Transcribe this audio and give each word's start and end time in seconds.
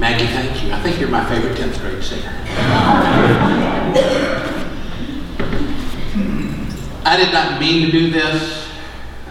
Maggie, 0.00 0.26
thank 0.28 0.64
you. 0.64 0.72
I 0.72 0.80
think 0.80 0.98
you're 0.98 1.10
my 1.10 1.22
favorite 1.28 1.58
10th 1.58 1.78
grade 1.78 2.02
singer. 2.02 2.32
I 7.04 7.16
did 7.18 7.30
not 7.34 7.60
mean 7.60 7.84
to 7.84 7.92
do 7.92 8.10
this, 8.10 8.66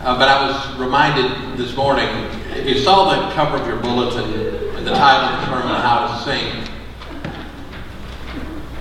uh, 0.02 0.16
but 0.20 0.30
I 0.30 0.46
was 0.48 0.78
reminded 0.78 1.58
this 1.58 1.76
morning. 1.76 2.08
If 2.52 2.68
you 2.68 2.78
saw 2.78 3.10
the 3.10 3.34
cover 3.34 3.58
of 3.58 3.66
your 3.66 3.78
bulletin 3.78 4.32
and 4.76 4.86
the 4.86 4.92
title 4.94 5.30
of 5.30 5.40
the 5.40 5.48
sermon, 5.48 5.74
How 5.82 6.06
to 6.06 6.14
Sing. 6.24 6.64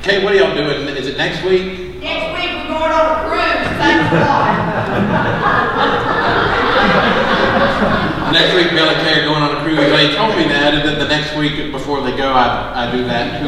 Okay, 0.00 0.23
what 0.23 0.34
are 0.34 0.36
y'all 0.36 0.55
doing? 0.55 0.95
Is 0.95 1.07
it 1.07 1.16
next 1.16 1.43
week? 1.43 2.02
Next 2.02 2.39
week 2.39 2.50
we're 2.52 2.68
going 2.68 2.93
on 2.93 3.16
a 3.16 3.29
cruise. 3.30 3.66
Thank 3.79 4.11
God. 7.89 8.05
Next 8.33 8.55
week, 8.55 8.71
Bill 8.71 8.89
and 8.91 9.01
Kay 9.01 9.21
are 9.21 9.25
going 9.25 9.43
on 9.43 9.57
a 9.57 9.61
cruise. 9.63 9.79
They 9.79 10.15
told 10.15 10.37
me 10.37 10.45
that, 10.45 10.75
and 10.75 10.87
then 10.87 10.99
the 10.99 11.09
next 11.09 11.35
week 11.37 11.73
before 11.73 12.03
they 12.03 12.15
go, 12.15 12.31
I, 12.31 12.87
I 12.87 12.91
do 12.93 13.05
that 13.05 13.41
to 13.41 13.45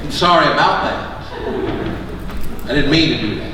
them. 0.00 0.12
Sorry 0.12 0.46
about 0.52 0.84
that. 0.84 1.10
I 2.64 2.74
didn't 2.74 2.90
mean 2.90 3.10
to 3.10 3.20
do 3.26 3.34
that. 3.40 3.52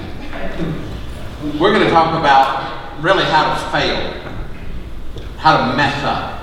We're 1.58 1.72
going 1.72 1.84
to 1.84 1.90
talk 1.90 2.18
about 2.18 3.02
really 3.02 3.24
how 3.24 3.54
to 3.54 3.60
fail, 3.70 4.12
how 5.38 5.70
to 5.70 5.76
mess 5.76 6.04
up. 6.04 6.34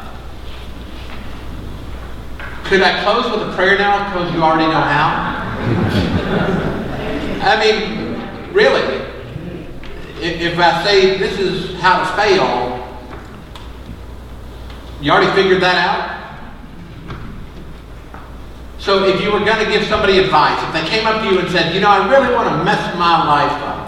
Could 2.65 2.81
I 2.81 3.03
close 3.03 3.29
with 3.31 3.47
a 3.47 3.51
prayer 3.53 3.77
now 3.77 4.11
because 4.11 4.33
you 4.33 4.41
already 4.41 4.65
know 4.65 4.81
how? 4.81 5.33
I 7.45 7.59
mean, 7.59 8.53
really 8.53 9.02
if, 10.23 10.57
I 10.57 10.83
say 10.83 11.17
this 11.17 11.37
is 11.37 11.79
how 11.81 11.99
to 11.99 12.05
fail, 12.15 12.79
you 15.01 15.11
already 15.11 15.31
figured 15.33 15.61
that 15.61 15.75
out? 15.75 16.13
So 18.79 19.05
if 19.05 19.21
you 19.21 19.31
were 19.31 19.39
going 19.39 19.63
to 19.63 19.71
give 19.71 19.85
somebody 19.87 20.19
advice, 20.19 20.61
if 20.63 20.73
they 20.73 20.87
came 20.89 21.05
up 21.07 21.21
to 21.21 21.29
you 21.29 21.39
and 21.39 21.49
said, 21.49 21.73
you 21.73 21.81
know, 21.81 21.89
I 21.89 22.09
really 22.09 22.33
want 22.33 22.49
to 22.49 22.63
mess 22.63 22.95
my 22.97 23.25
life 23.25 23.51
up. 23.63 23.83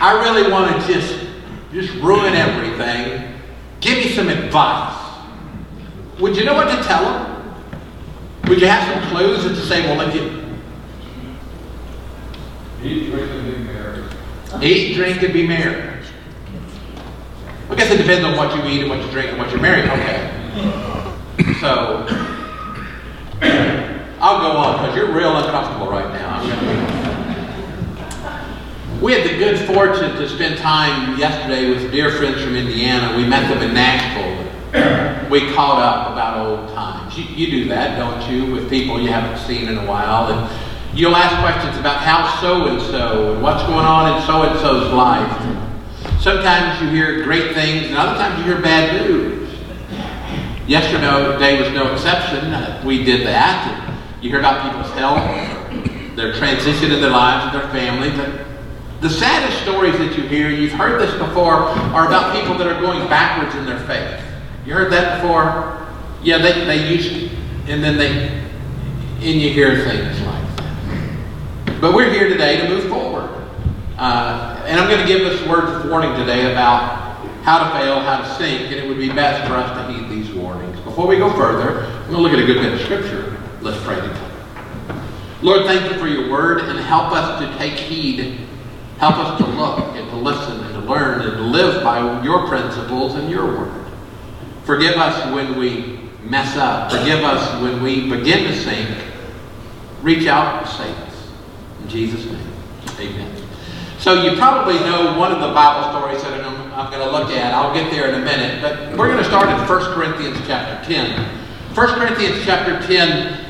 I 0.00 0.22
really 0.22 0.50
want 0.50 0.80
to 0.80 0.92
just, 0.92 1.26
just 1.72 1.94
ruin 2.02 2.34
everything. 2.34 3.34
Give 3.80 3.98
me 3.98 4.10
some 4.10 4.28
advice. 4.28 4.96
Would 6.20 6.36
you 6.36 6.44
know 6.44 6.54
what 6.54 6.68
to 6.68 6.82
tell 6.84 7.02
them? 7.04 7.64
Would 8.48 8.60
you 8.60 8.68
have 8.68 9.02
some 9.02 9.10
clues 9.10 9.42
to 9.44 9.56
say, 9.66 9.82
well, 9.82 10.08
if 10.08 10.14
you... 10.14 10.46
Eat, 14.62 14.94
drink, 14.94 15.22
and 15.22 15.32
be 15.32 15.46
merry. 15.46 15.92
I 17.68 17.74
guess 17.74 17.90
it 17.90 17.98
depends 17.98 18.24
on 18.24 18.36
what 18.36 18.56
you 18.56 18.64
eat 18.70 18.82
and 18.82 18.90
what 18.90 19.04
you 19.04 19.10
drink 19.10 19.30
and 19.30 19.38
what 19.38 19.50
you're 19.50 19.60
married. 19.60 19.84
Okay. 19.90 20.32
So, 21.60 22.06
I'll 24.20 24.40
go 24.40 24.56
on 24.56 24.78
because 24.78 24.96
you're 24.96 25.12
real 25.12 25.36
uncomfortable 25.36 25.90
right 25.90 26.10
now. 26.12 26.26
We 29.02 29.12
had 29.12 29.28
the 29.28 29.36
good 29.36 29.58
fortune 29.66 30.16
to 30.16 30.28
spend 30.28 30.58
time 30.58 31.18
yesterday 31.18 31.68
with 31.68 31.92
dear 31.92 32.10
friends 32.12 32.42
from 32.42 32.56
Indiana. 32.56 33.16
We 33.16 33.26
met 33.26 33.48
them 33.48 33.62
in 33.62 33.74
Nashville. 33.74 34.44
We 35.30 35.52
caught 35.52 35.80
up 35.82 36.12
about 36.12 36.46
old 36.46 36.68
times. 36.70 37.18
You, 37.18 37.24
you 37.24 37.50
do 37.50 37.68
that, 37.68 37.98
don't 37.98 38.30
you, 38.32 38.50
with 38.52 38.70
people 38.70 39.00
you 39.00 39.08
haven't 39.08 39.38
seen 39.46 39.68
in 39.68 39.76
a 39.76 39.84
while. 39.86 40.32
And 40.32 40.65
You'll 40.96 41.14
ask 41.14 41.38
questions 41.42 41.78
about 41.78 42.00
how 42.00 42.40
so 42.40 42.68
and 42.68 42.80
so 42.80 43.34
and 43.34 43.42
what's 43.42 43.62
going 43.64 43.84
on 43.84 44.16
in 44.16 44.26
so 44.26 44.44
and 44.44 44.58
so's 44.60 44.90
life. 44.94 45.30
Sometimes 46.22 46.80
you 46.80 46.88
hear 46.88 47.22
great 47.22 47.52
things, 47.54 47.88
and 47.88 47.96
other 47.98 48.18
times 48.18 48.38
you 48.38 48.50
hear 48.50 48.62
bad 48.62 49.06
news. 49.06 49.46
Yesterday 50.66 51.60
was 51.60 51.70
no 51.74 51.92
exception. 51.92 52.46
Uh, 52.46 52.82
we 52.82 53.04
did 53.04 53.26
that. 53.26 53.94
You 54.22 54.30
hear 54.30 54.38
about 54.38 54.72
people's 54.72 54.90
health, 54.92 56.16
their 56.16 56.32
transition 56.32 56.90
in 56.90 57.02
their 57.02 57.10
lives 57.10 57.44
and 57.44 57.62
their 57.62 57.70
families. 57.72 58.16
The 59.02 59.10
saddest 59.10 59.60
stories 59.64 59.98
that 59.98 60.16
you 60.16 60.26
hear, 60.26 60.48
you've 60.48 60.72
heard 60.72 60.98
this 60.98 61.12
before, 61.18 61.56
are 61.56 62.06
about 62.06 62.34
people 62.34 62.56
that 62.56 62.66
are 62.66 62.80
going 62.80 63.06
backwards 63.10 63.54
in 63.54 63.66
their 63.66 63.80
faith. 63.80 64.24
You 64.64 64.72
heard 64.72 64.90
that 64.94 65.20
before? 65.20 65.86
Yeah, 66.22 66.38
they, 66.38 66.64
they 66.64 66.88
used 66.88 67.10
to, 67.10 67.36
and 67.70 67.84
then 67.84 67.98
they, 67.98 68.28
and 69.20 69.42
you 69.42 69.50
hear 69.50 69.84
things 69.84 70.25
but 71.86 71.94
we're 71.94 72.10
here 72.10 72.28
today 72.28 72.56
to 72.56 72.68
move 72.68 72.88
forward. 72.88 73.30
Uh, 73.96 74.60
and 74.66 74.80
I'm 74.80 74.90
going 74.90 75.00
to 75.00 75.06
give 75.06 75.24
us 75.24 75.40
words 75.46 75.70
of 75.70 75.88
warning 75.88 76.16
today 76.16 76.50
about 76.50 77.24
how 77.44 77.62
to 77.62 77.78
fail, 77.78 78.00
how 78.00 78.22
to 78.22 78.34
sink, 78.34 78.72
and 78.72 78.74
it 78.74 78.88
would 78.88 78.98
be 78.98 79.08
best 79.08 79.46
for 79.46 79.54
us 79.54 79.70
to 79.78 79.92
heed 79.92 80.10
these 80.10 80.34
warnings. 80.34 80.80
Before 80.80 81.06
we 81.06 81.16
go 81.16 81.32
further, 81.34 81.88
we're 82.08 82.10
going 82.10 82.14
to 82.14 82.18
look 82.18 82.32
at 82.32 82.40
a 82.40 82.44
good 82.44 82.60
bit 82.60 82.72
of 82.72 82.80
Scripture. 82.80 83.40
Let's 83.60 83.80
pray 83.84 83.94
together. 83.94 85.00
Lord, 85.42 85.64
thank 85.66 85.88
you 85.88 85.96
for 86.00 86.08
your 86.08 86.28
word, 86.28 86.62
and 86.62 86.76
help 86.80 87.12
us 87.12 87.40
to 87.40 87.56
take 87.56 87.74
heed. 87.74 88.40
Help 88.98 89.14
us 89.18 89.38
to 89.38 89.46
look 89.46 89.94
and 89.94 90.10
to 90.10 90.16
listen 90.16 90.58
and 90.64 90.74
to 90.74 90.80
learn 90.80 91.20
and 91.20 91.36
to 91.36 91.42
live 91.42 91.84
by 91.84 92.20
your 92.24 92.48
principles 92.48 93.14
and 93.14 93.30
your 93.30 93.46
word. 93.46 93.86
Forgive 94.64 94.96
us 94.96 95.32
when 95.32 95.56
we 95.56 96.00
mess 96.24 96.56
up. 96.56 96.90
Forgive 96.90 97.22
us 97.22 97.62
when 97.62 97.80
we 97.80 98.10
begin 98.10 98.42
to 98.42 98.56
sink. 98.56 98.90
Reach 100.02 100.26
out 100.26 100.62
and 100.62 100.68
save. 100.68 101.05
In 101.86 101.92
Jesus' 101.92 102.26
name, 102.26 102.52
amen. 102.98 103.42
So 104.00 104.24
you 104.24 104.36
probably 104.36 104.74
know 104.80 105.16
one 105.16 105.30
of 105.30 105.38
the 105.38 105.54
Bible 105.54 105.96
stories 105.96 106.20
that 106.20 106.44
I'm, 106.44 106.72
I'm 106.72 106.90
going 106.90 106.98
to 106.98 107.16
look 107.16 107.30
at. 107.30 107.54
I'll 107.54 107.72
get 107.72 107.92
there 107.92 108.08
in 108.08 108.20
a 108.20 108.24
minute. 108.24 108.60
But 108.60 108.98
we're 108.98 109.06
going 109.06 109.22
to 109.22 109.24
start 109.24 109.48
in 109.48 109.56
1 109.56 109.94
Corinthians 109.94 110.36
chapter 110.48 110.84
10. 110.84 111.46
1 111.76 111.88
Corinthians 111.90 112.44
chapter 112.44 112.84
10 112.84 113.46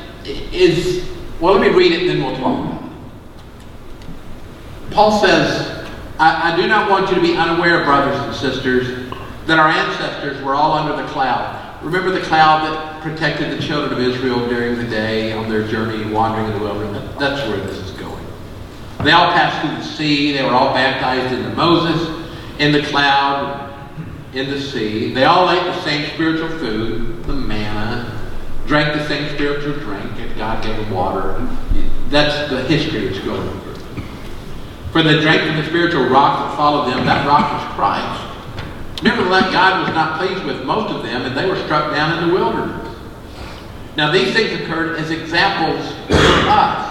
is, 0.53 1.09
well, 1.41 1.55
let 1.55 1.61
me 1.67 1.75
read 1.75 1.91
it, 1.93 2.05
then 2.05 2.23
we'll 2.23 2.35
talk 2.37 2.63
about 2.63 2.83
it. 2.83 2.91
Paul 4.91 5.19
says, 5.19 5.89
I, 6.19 6.53
I 6.53 6.55
do 6.57 6.67
not 6.67 6.91
want 6.91 7.09
you 7.09 7.15
to 7.15 7.21
be 7.21 7.35
unaware, 7.35 7.85
brothers 7.85 8.21
and 8.21 8.35
sisters, 8.35 9.11
that 9.47 9.57
our 9.57 9.69
ancestors 9.69 10.39
were 10.43 10.53
all 10.53 10.73
under 10.73 10.95
the 11.01 11.09
cloud. 11.09 11.83
Remember 11.83 12.11
the 12.11 12.21
cloud 12.21 12.71
that 12.71 13.01
protected 13.01 13.57
the 13.57 13.63
children 13.63 13.93
of 13.93 13.99
Israel 13.99 14.47
during 14.47 14.77
the 14.77 14.87
day 14.87 15.31
on 15.31 15.49
their 15.49 15.67
journey 15.67 16.11
wandering 16.11 16.45
in 16.45 16.53
the 16.53 16.59
wilderness? 16.59 17.15
That's 17.17 17.41
where 17.49 17.57
this 17.61 17.77
is. 17.77 17.96
They 19.07 19.13
all 19.13 19.31
passed 19.31 19.61
through 19.61 19.77
the 19.77 19.83
sea. 19.83 20.33
They 20.33 20.43
were 20.43 20.51
all 20.51 20.73
baptized 20.73 21.33
into 21.33 21.49
Moses 21.51 22.29
in 22.59 22.73
the 22.73 22.81
cloud, 22.81 23.73
in 24.33 24.49
the 24.49 24.59
sea. 24.59 25.13
They 25.13 25.23
all 25.23 25.49
ate 25.49 25.63
the 25.63 25.81
same 25.83 26.13
spiritual 26.13 26.49
food, 26.59 27.23
the 27.23 27.31
manna, 27.31 28.21
drank 28.65 28.99
the 28.99 29.07
same 29.07 29.33
spiritual 29.33 29.75
drink, 29.75 30.11
and 30.17 30.35
God 30.35 30.61
gave 30.61 30.75
them 30.75 30.91
water. 30.91 31.39
That's 32.09 32.49
the 32.49 32.63
history 32.63 33.07
that's 33.07 33.23
going 33.23 33.49
through. 33.61 34.03
For 34.91 35.01
they 35.03 35.21
drank 35.21 35.43
from 35.43 35.55
the 35.55 35.65
spiritual 35.67 36.09
rock 36.09 36.39
that 36.39 36.57
followed 36.57 36.91
them. 36.91 37.05
That 37.05 37.25
rock 37.25 37.53
was 37.53 37.75
Christ. 37.75 39.03
Nevertheless, 39.03 39.53
God 39.53 39.85
was 39.85 39.95
not 39.95 40.19
pleased 40.19 40.43
with 40.43 40.65
most 40.65 40.93
of 40.93 41.03
them, 41.03 41.21
and 41.21 41.37
they 41.37 41.49
were 41.49 41.55
struck 41.63 41.93
down 41.93 42.21
in 42.21 42.27
the 42.27 42.35
wilderness. 42.35 42.93
Now, 43.95 44.11
these 44.11 44.33
things 44.33 44.59
occurred 44.59 44.97
as 44.99 45.11
examples 45.11 45.93
for 46.07 46.49
us, 46.49 46.86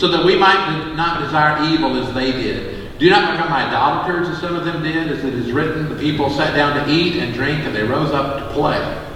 so 0.00 0.08
that 0.08 0.24
we 0.24 0.34
might 0.34 0.94
not 0.96 1.20
desire 1.20 1.62
evil 1.70 1.94
as 2.02 2.14
they 2.14 2.32
did. 2.32 2.98
Do 2.98 3.10
not 3.10 3.32
become 3.32 3.52
idolaters, 3.52 4.30
as 4.30 4.40
some 4.40 4.56
of 4.56 4.64
them 4.64 4.82
did, 4.82 5.12
as 5.12 5.22
it 5.22 5.34
is 5.34 5.52
written, 5.52 5.90
the 5.90 6.00
people 6.00 6.30
sat 6.30 6.56
down 6.56 6.74
to 6.74 6.90
eat 6.90 7.16
and 7.16 7.34
drink, 7.34 7.66
and 7.66 7.76
they 7.76 7.82
rose 7.82 8.10
up 8.10 8.38
to 8.38 8.54
play. 8.54 9.06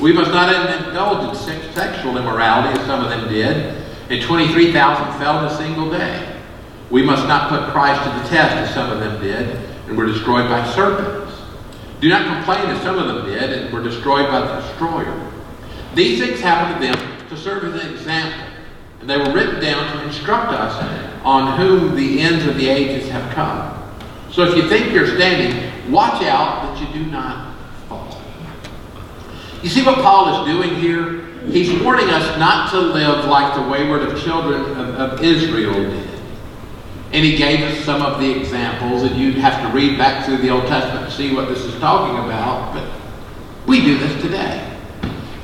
We 0.00 0.10
must 0.10 0.30
not 0.30 0.48
indulge 0.48 1.36
in 1.36 1.72
sexual 1.74 2.16
immorality, 2.16 2.80
as 2.80 2.86
some 2.86 3.04
of 3.04 3.10
them 3.10 3.28
did, 3.28 3.76
and 4.08 4.22
23,000 4.22 5.18
fell 5.18 5.40
in 5.40 5.44
a 5.44 5.56
single 5.58 5.90
day. 5.90 6.40
We 6.90 7.02
must 7.02 7.28
not 7.28 7.50
put 7.50 7.70
Christ 7.70 8.02
to 8.02 8.22
the 8.22 8.28
test, 8.34 8.54
as 8.54 8.72
some 8.72 8.90
of 8.90 9.00
them 9.00 9.20
did, 9.20 9.54
and 9.86 9.98
were 9.98 10.06
destroyed 10.06 10.48
by 10.48 10.66
serpents. 10.72 11.34
Do 12.00 12.08
not 12.08 12.36
complain, 12.36 12.70
as 12.70 12.82
some 12.82 12.98
of 12.98 13.06
them 13.06 13.26
did, 13.26 13.52
and 13.52 13.72
were 13.72 13.82
destroyed 13.82 14.28
by 14.28 14.40
the 14.40 14.60
destroyer. 14.62 15.30
These 15.94 16.20
things 16.20 16.40
happened 16.40 16.80
to 16.80 16.86
them 16.86 17.28
to 17.28 17.36
serve 17.36 17.64
as 17.64 17.84
an 17.84 17.92
example, 17.92 18.51
and 19.02 19.10
they 19.10 19.18
were 19.18 19.32
written 19.32 19.60
down 19.60 19.96
to 19.96 20.04
instruct 20.04 20.52
us 20.52 21.20
on 21.24 21.58
whom 21.58 21.96
the 21.96 22.20
ends 22.20 22.46
of 22.46 22.56
the 22.56 22.68
ages 22.68 23.10
have 23.10 23.34
come. 23.34 23.76
So 24.30 24.44
if 24.44 24.56
you 24.56 24.68
think 24.68 24.92
you're 24.92 25.08
standing, 25.08 25.92
watch 25.92 26.22
out 26.22 26.62
that 26.62 26.80
you 26.80 27.04
do 27.04 27.10
not 27.10 27.56
fall. 27.88 28.22
You 29.60 29.68
see 29.68 29.82
what 29.82 29.96
Paul 29.96 30.46
is 30.46 30.54
doing 30.54 30.76
here? 30.76 31.26
He's 31.46 31.82
warning 31.82 32.10
us 32.10 32.38
not 32.38 32.70
to 32.70 32.78
live 32.78 33.24
like 33.24 33.56
the 33.56 33.68
wayward 33.68 34.02
of 34.02 34.22
children 34.22 34.62
of, 34.78 34.94
of 34.94 35.20
Israel 35.20 35.74
did. 35.74 36.08
And 37.12 37.24
he 37.24 37.36
gave 37.36 37.60
us 37.60 37.84
some 37.84 38.02
of 38.02 38.20
the 38.20 38.40
examples, 38.40 39.02
and 39.02 39.16
you'd 39.16 39.34
have 39.34 39.60
to 39.62 39.76
read 39.76 39.98
back 39.98 40.24
through 40.24 40.38
the 40.38 40.48
Old 40.50 40.66
Testament 40.68 41.10
to 41.10 41.12
see 41.14 41.34
what 41.34 41.48
this 41.48 41.58
is 41.58 41.78
talking 41.80 42.24
about. 42.24 42.72
But 42.72 42.88
we 43.66 43.80
do 43.80 43.98
this 43.98 44.22
today. 44.22 44.68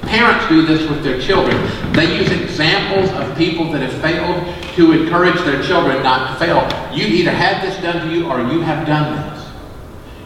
Parents 0.02 0.49
do 0.49 0.64
this 0.64 0.88
with 0.88 1.02
their 1.02 1.20
children. 1.20 1.60
They 1.93 2.16
use 2.16 2.31
examples 2.58 3.08
of 3.12 3.38
people 3.38 3.70
that 3.70 3.81
have 3.81 4.02
failed 4.02 4.75
to 4.75 4.90
encourage 4.90 5.37
their 5.44 5.62
children 5.62 6.02
not 6.02 6.32
to 6.32 6.44
fail. 6.44 6.60
You 6.93 7.06
either 7.06 7.31
had 7.31 7.62
this 7.62 7.81
done 7.81 8.08
to 8.08 8.12
you 8.12 8.26
or 8.26 8.40
you 8.40 8.60
have 8.62 8.84
done 8.84 9.14
this. 9.14 9.46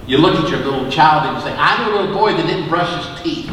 You 0.06 0.16
look 0.16 0.42
at 0.42 0.48
your 0.48 0.60
little 0.60 0.90
child 0.90 1.26
and 1.26 1.36
you 1.36 1.42
say, 1.42 1.54
I 1.58 1.84
knew 1.84 1.94
a 1.94 2.00
little 2.00 2.14
boy 2.16 2.32
that 2.32 2.46
didn't 2.46 2.70
brush 2.70 2.88
his 2.88 3.22
teeth. 3.22 3.50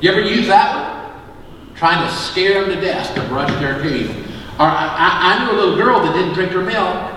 You 0.00 0.10
ever 0.10 0.20
use 0.20 0.48
that 0.48 1.14
one? 1.14 1.76
Trying 1.76 2.04
to 2.04 2.12
scare 2.12 2.62
them 2.62 2.74
to 2.74 2.80
death 2.80 3.14
to 3.14 3.22
brush 3.28 3.50
their 3.60 3.80
teeth. 3.80 4.10
Or 4.58 4.66
I, 4.66 4.88
I, 4.98 5.32
I 5.32 5.44
knew 5.44 5.52
a 5.52 5.56
little 5.56 5.76
girl 5.76 6.02
that 6.02 6.12
didn't 6.12 6.34
drink 6.34 6.50
her 6.50 6.62
milk. 6.62 7.12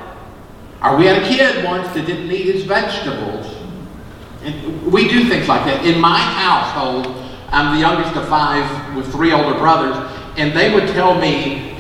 Or 0.84 0.98
we 0.98 1.06
had 1.06 1.24
a 1.24 1.28
kid 1.28 1.66
once 1.66 1.88
that 1.96 2.06
didn't 2.06 2.32
eat 2.32 2.54
his 2.54 2.64
vegetables. 2.66 3.56
And 4.44 4.92
we 4.92 5.08
do 5.08 5.28
things 5.28 5.48
like 5.48 5.66
that. 5.66 5.84
In 5.84 6.00
my 6.00 6.20
household, 6.20 7.08
I'm 7.50 7.74
the 7.76 7.82
youngest 7.82 8.16
of 8.16 8.28
five 8.28 8.96
with 8.96 9.12
three 9.12 9.32
older 9.32 9.58
brothers, 9.58 10.13
and 10.38 10.56
they 10.58 10.74
would 10.74 10.88
tell 10.90 11.20
me 11.20 11.78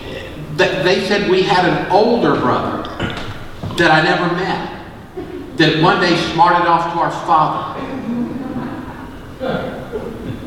that 0.55 0.83
they 0.83 1.05
said 1.07 1.29
we 1.29 1.41
had 1.41 1.65
an 1.65 1.91
older 1.91 2.35
brother 2.39 2.83
that 3.77 3.91
I 3.91 4.03
never 4.03 4.33
met 4.35 5.57
that 5.57 5.81
one 5.81 5.99
day 5.99 6.15
smarted 6.33 6.67
off 6.67 6.93
to 6.93 6.99
our 6.99 7.11
father. 7.25 7.79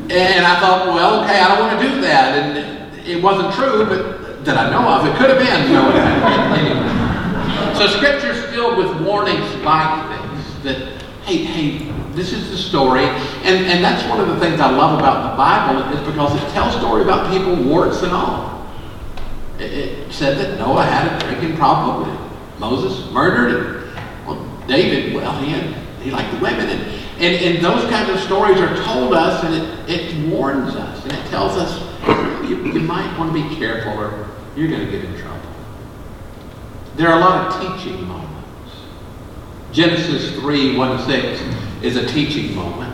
And 0.09 0.45
I 0.45 0.59
thought, 0.59 0.87
well, 0.87 1.23
okay, 1.23 1.39
I 1.41 1.47
don't 1.49 1.67
want 1.67 1.81
to 1.81 1.89
do 1.89 2.01
that. 2.01 2.37
And 2.37 3.07
it 3.07 3.21
wasn't 3.21 3.53
true, 3.53 3.85
but 3.85 4.45
that 4.45 4.57
I 4.57 4.69
know 4.69 4.87
of. 4.87 5.05
It 5.05 5.15
could 5.17 5.29
have 5.29 5.39
been. 5.39 5.67
You 5.67 5.75
know, 5.75 5.91
anyway. 6.55 6.97
So 7.75 7.87
Scripture's 7.87 8.43
filled 8.53 8.77
with 8.77 9.01
warnings 9.05 9.53
like 9.63 10.09
this, 10.09 10.63
that, 10.63 11.01
hey, 11.23 11.43
hey, 11.43 11.93
this 12.17 12.33
is 12.33 12.49
the 12.49 12.57
story. 12.57 13.03
And, 13.03 13.65
and 13.67 13.83
that's 13.83 14.03
one 14.09 14.19
of 14.19 14.27
the 14.27 14.39
things 14.39 14.59
I 14.59 14.71
love 14.71 14.99
about 14.99 15.31
the 15.31 15.37
Bible 15.37 15.97
is 15.97 16.05
because 16.07 16.35
it 16.35 16.51
tells 16.51 16.75
story 16.75 17.03
about 17.03 17.31
people, 17.31 17.55
warts 17.63 18.01
and 18.01 18.11
all. 18.11 18.67
It, 19.59 20.11
said 20.11 20.37
that 20.39 20.57
Noah 20.57 20.83
had 20.83 21.15
a 21.15 21.25
drinking 21.25 21.57
problem. 21.57 22.17
Moses 22.59 23.11
murdered 23.11 23.53
him. 23.53 23.95
Well, 24.25 24.63
David, 24.67 25.13
well, 25.13 25.39
he 25.39 25.51
had, 25.51 25.75
he 26.01 26.09
liked 26.09 26.31
the 26.33 26.39
women. 26.39 26.69
And, 26.69 26.81
and, 27.19 27.55
and 27.55 27.65
those 27.65 27.87
kinds 27.89 28.09
of 28.09 28.19
stories 28.21 28.59
are 28.59 28.75
told 28.83 29.13
us 29.13 29.43
and 29.43 29.53
it, 29.53 29.89
it 29.89 30.29
warns 30.29 30.75
us 30.75 31.03
and 31.03 31.13
it 31.13 31.25
tells 31.27 31.55
us 31.55 31.79
you, 32.49 32.65
you 32.71 32.79
might 32.79 33.15
want 33.19 33.35
to 33.35 33.49
be 33.49 33.55
careful 33.57 33.93
or 33.93 34.27
you're 34.55 34.69
going 34.69 34.85
to 34.85 34.91
get 34.91 35.03
in 35.03 35.15
trouble. 35.19 35.41
There 36.95 37.09
are 37.09 37.17
a 37.17 37.19
lot 37.19 37.47
of 37.47 37.61
teaching 37.61 38.07
moments. 38.07 38.73
Genesis 39.71 40.31
3, 40.39 40.77
1 40.77 40.97
to 40.97 41.05
6 41.05 41.66
is 41.81 41.95
a 41.95 42.07
teaching 42.07 42.55
moment. 42.55 42.93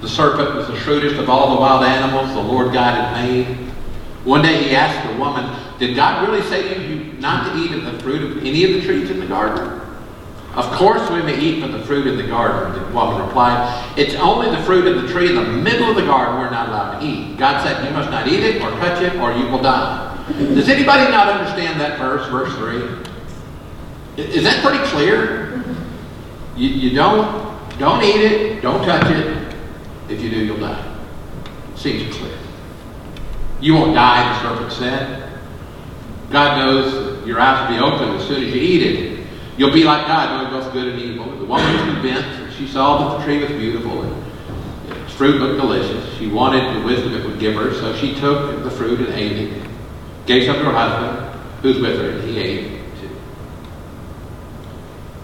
The 0.00 0.08
serpent 0.08 0.54
was 0.54 0.66
the 0.68 0.78
shrewdest 0.80 1.16
of 1.16 1.28
all 1.30 1.54
the 1.54 1.60
wild 1.60 1.84
animals 1.84 2.34
the 2.34 2.42
Lord 2.42 2.72
God 2.72 2.94
had 2.94 3.26
made. 3.26 3.46
One 4.24 4.42
day 4.42 4.64
he 4.64 4.74
asked 4.74 5.08
the 5.08 5.18
woman, 5.18 5.48
Did 5.78 5.96
God 5.96 6.28
really 6.28 6.42
say 6.42 6.74
to 6.74 6.82
you 6.82 7.12
not 7.14 7.52
to 7.52 7.58
eat 7.58 7.72
of 7.72 7.84
the 7.84 7.98
fruit 8.00 8.22
of 8.22 8.38
any 8.44 8.64
of 8.64 8.72
the 8.72 8.82
trees 8.82 9.10
in 9.10 9.20
the 9.20 9.26
garden? 9.26 9.80
Of 10.54 10.64
course 10.72 11.08
we 11.10 11.22
may 11.22 11.38
eat 11.38 11.60
from 11.60 11.72
the 11.72 11.84
fruit 11.84 12.06
in 12.06 12.16
the 12.16 12.26
garden, 12.26 12.72
the 12.72 12.94
woman 12.94 13.26
replied. 13.26 13.98
It's 13.98 14.14
only 14.14 14.50
the 14.50 14.62
fruit 14.64 14.86
of 14.86 15.02
the 15.02 15.08
tree 15.08 15.28
in 15.28 15.34
the 15.34 15.44
middle 15.44 15.90
of 15.90 15.96
the 15.96 16.02
garden 16.02 16.40
we're 16.40 16.50
not 16.50 16.70
allowed 16.70 17.00
to 17.00 17.06
eat. 17.06 17.36
God 17.36 17.62
said 17.62 17.84
you 17.84 17.90
must 17.90 18.10
not 18.10 18.26
eat 18.26 18.42
it 18.42 18.62
or 18.62 18.70
touch 18.78 19.02
it 19.02 19.14
or 19.16 19.32
you 19.32 19.48
will 19.48 19.60
die. 19.60 20.14
Does 20.38 20.70
anybody 20.70 21.10
not 21.10 21.28
understand 21.28 21.78
that 21.80 21.98
verse, 21.98 22.26
verse 22.30 22.54
3? 22.54 24.24
Is 24.24 24.44
that 24.44 24.64
pretty 24.64 24.82
clear? 24.86 25.62
You, 26.56 26.70
you 26.70 26.96
don't, 26.96 27.45
don't 27.78 28.02
eat 28.02 28.20
it, 28.20 28.62
don't 28.62 28.84
touch 28.84 29.10
it. 29.10 29.54
If 30.08 30.20
you 30.20 30.30
do, 30.30 30.44
you'll 30.44 30.58
die. 30.58 30.96
Seems 31.74 32.14
clear. 32.16 32.36
You 33.60 33.74
won't 33.74 33.94
die, 33.94 34.42
the 34.42 34.48
serpent 34.48 34.72
said. 34.72 35.40
God 36.30 36.58
knows 36.58 37.26
your 37.26 37.40
eyes 37.40 37.68
will 37.68 37.76
be 37.76 37.82
open 37.82 38.16
as 38.16 38.26
soon 38.26 38.44
as 38.44 38.54
you 38.54 38.60
eat 38.60 38.82
it. 38.82 39.26
You'll 39.56 39.72
be 39.72 39.84
like 39.84 40.06
God, 40.06 40.50
knowing 40.50 40.62
both 40.62 40.72
good 40.72 40.88
and 40.88 41.00
evil. 41.00 41.24
The 41.36 41.44
woman 41.44 41.72
was 41.72 41.82
convinced. 41.82 42.28
And 42.40 42.52
she 42.52 42.68
saw 42.68 42.98
that 42.98 43.18
the 43.18 43.24
tree 43.24 43.38
was 43.38 43.50
beautiful 43.52 44.02
and 44.02 44.26
its 45.02 45.12
fruit 45.14 45.40
looked 45.40 45.60
delicious. 45.60 46.14
She 46.18 46.28
wanted 46.28 46.76
the 46.76 46.84
wisdom 46.84 47.14
it 47.14 47.24
would 47.26 47.40
give 47.40 47.54
her, 47.54 47.72
so 47.74 47.96
she 47.96 48.14
took 48.14 48.62
the 48.62 48.70
fruit 48.70 49.00
and 49.00 49.08
ate 49.14 49.50
it. 49.50 49.70
Gave 50.26 50.44
some 50.44 50.56
to 50.56 50.64
her 50.64 50.72
husband, 50.72 51.40
who's 51.62 51.78
with 51.80 51.98
her, 51.98 52.10
and 52.10 52.28
he 52.28 52.38
ate 52.38 52.64
it 52.72 53.00
too. 53.00 53.16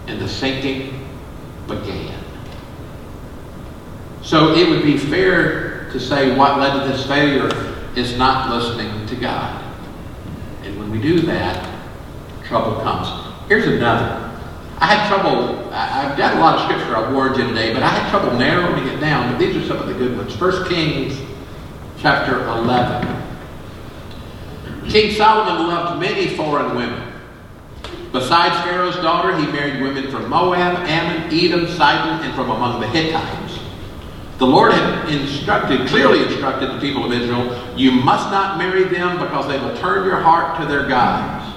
And 0.07 0.19
the 0.19 0.29
sinking 0.29 1.07
began. 1.67 2.12
So 4.23 4.53
it 4.53 4.69
would 4.69 4.83
be 4.83 4.97
fair 4.97 5.89
to 5.91 5.99
say 5.99 6.35
what 6.35 6.57
led 6.57 6.81
to 6.81 6.87
this 6.91 7.05
failure 7.05 7.51
is 7.95 8.17
not 8.17 8.49
listening 8.49 9.05
to 9.07 9.15
God. 9.15 9.61
And 10.63 10.79
when 10.79 10.89
we 10.89 11.01
do 11.01 11.19
that, 11.21 11.69
trouble 12.45 12.81
comes. 12.81 13.07
Here's 13.49 13.67
another. 13.67 14.31
I 14.79 14.85
had 14.87 15.07
trouble, 15.07 15.69
I, 15.71 15.85
have 15.85 16.17
got 16.17 16.37
a 16.37 16.39
lot 16.39 16.57
of 16.57 16.63
scripture 16.63 16.95
I've 16.95 17.13
warned 17.13 17.37
you 17.37 17.47
today, 17.47 17.73
but 17.73 17.83
I 17.83 17.89
had 17.89 18.09
trouble 18.09 18.37
narrowing 18.37 18.87
it 18.87 18.99
down, 18.99 19.31
but 19.31 19.39
these 19.39 19.55
are 19.55 19.67
some 19.67 19.77
of 19.77 19.87
the 19.87 19.93
good 19.93 20.17
ones. 20.17 20.39
1 20.39 20.69
Kings 20.69 21.21
chapter 21.99 22.43
11. 22.43 23.23
King 24.89 25.13
Solomon 25.15 25.67
loved 25.67 25.99
many 26.01 26.35
foreign 26.35 26.75
women. 26.75 27.13
Besides 28.11 28.55
Pharaoh's 28.65 28.95
daughter, 28.97 29.37
he 29.37 29.47
married 29.47 29.81
women 29.81 30.09
from 30.11 30.29
Moab, 30.29 30.77
Ammon, 30.87 31.33
Edom, 31.33 31.67
Sidon, 31.67 32.25
and 32.25 32.33
from 32.35 32.49
among 32.49 32.79
the 32.79 32.87
Hittites. 32.87 33.42
The 34.39 34.45
Lord 34.47 34.73
had 34.73 35.09
instructed, 35.09 35.87
clearly 35.87 36.23
instructed 36.23 36.71
the 36.71 36.79
people 36.79 37.05
of 37.05 37.11
Israel, 37.13 37.77
you 37.77 37.91
must 37.91 38.31
not 38.31 38.57
marry 38.57 38.83
them 38.85 39.19
because 39.19 39.47
they 39.47 39.59
will 39.59 39.77
turn 39.77 40.05
your 40.05 40.19
heart 40.19 40.59
to 40.59 40.65
their 40.65 40.87
gods. 40.87 41.53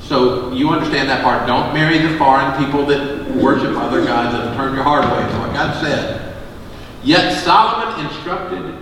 So 0.00 0.52
you 0.52 0.70
understand 0.70 1.08
that 1.08 1.22
part. 1.22 1.46
Don't 1.46 1.72
marry 1.72 1.98
the 1.98 2.16
foreign 2.16 2.56
people 2.64 2.86
that 2.86 3.30
worship 3.30 3.76
other 3.76 4.04
gods 4.04 4.34
and 4.34 4.56
turn 4.56 4.74
your 4.74 4.84
heart 4.84 5.04
away. 5.04 5.20
That's 5.20 5.38
what 5.38 5.52
God 5.52 5.82
said. 5.82 6.34
Yet 7.02 7.42
Solomon 7.44 8.06
instructed, 8.06 8.74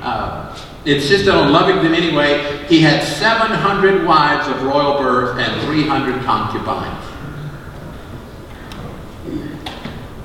uh, 0.00 0.56
insisted 0.84 1.34
on 1.34 1.52
loving 1.52 1.76
them 1.76 1.94
anyway. 1.94 2.66
He 2.68 2.80
had 2.80 3.02
700 3.02 4.06
wives 4.06 4.48
of 4.48 4.62
royal 4.62 4.98
birth 4.98 5.38
and 5.38 5.62
300 5.66 6.22
concubines. 6.24 7.11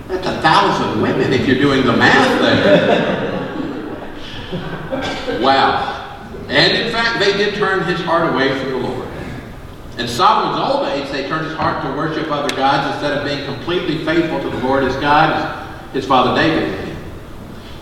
That's 0.08 0.28
a 0.28 0.42
thousand 0.42 1.02
women 1.02 1.34
if 1.34 1.46
you're 1.48 1.60
doing 1.60 1.86
the 1.86 1.96
math 1.96 2.42
there. 2.42 3.28
wow. 5.42 5.94
And 6.48 6.78
in 6.78 6.92
fact, 6.92 7.20
they 7.20 7.34
did 7.34 7.56
turn 7.56 7.84
his 7.86 8.00
heart 8.02 8.34
away 8.34 8.58
from 8.58 8.72
the 8.72 8.88
Lord. 8.88 9.08
In 9.98 10.08
Solomon's 10.08 10.60
old 10.72 10.88
age, 10.88 11.12
they 11.12 11.28
turned 11.28 11.48
his 11.48 11.56
heart 11.56 11.84
to 11.84 11.90
worship 11.98 12.32
other 12.32 12.56
gods 12.56 12.94
instead 12.94 13.18
of 13.18 13.26
being 13.26 13.44
completely 13.46 14.06
faithful 14.06 14.40
to 14.40 14.50
the 14.50 14.64
Lord 14.64 14.84
his 14.84 14.96
God, 14.98 15.92
his 15.92 16.06
father 16.06 16.40
David. 16.40 16.96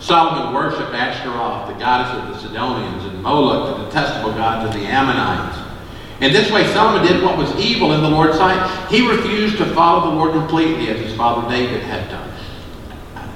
Solomon 0.00 0.54
worshipped 0.54 0.94
Ashtaroth, 0.94 1.68
the 1.68 1.78
goddess 1.78 2.22
of 2.22 2.28
the 2.28 2.48
Sidonians, 2.48 3.04
and 3.04 3.22
Moloch, 3.22 3.76
the 3.76 3.84
detestable 3.84 4.32
gods 4.32 4.66
of 4.66 4.80
the 4.80 4.86
Ammonites. 4.86 5.65
In 6.20 6.32
this 6.32 6.50
way, 6.50 6.66
Solomon 6.72 7.06
did 7.06 7.22
what 7.22 7.36
was 7.36 7.54
evil 7.56 7.92
in 7.92 8.02
the 8.02 8.08
Lord's 8.08 8.38
sight. 8.38 8.88
He 8.88 9.06
refused 9.06 9.58
to 9.58 9.66
follow 9.74 10.10
the 10.10 10.16
Lord 10.16 10.32
completely 10.32 10.88
as 10.88 10.98
his 10.98 11.14
father 11.14 11.46
David 11.50 11.82
had 11.82 12.08
done. 12.08 12.32